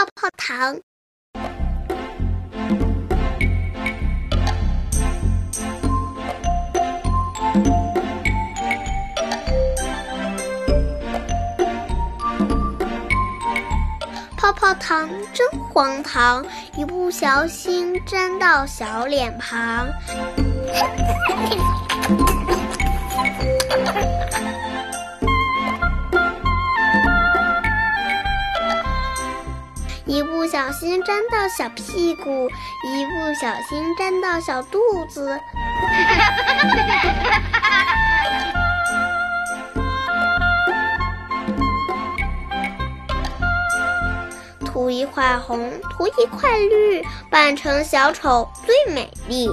[0.00, 0.80] 泡泡糖。
[14.38, 16.42] 泡泡糖真荒唐，
[16.78, 19.86] 一不小心粘到小脸庞。
[30.10, 32.50] 一不小心粘到小屁股，
[32.82, 35.38] 一不小心粘到小肚子。
[44.66, 49.48] 涂一块红，涂一块绿，扮成小丑最美丽。